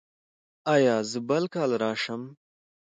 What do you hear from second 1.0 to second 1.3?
زه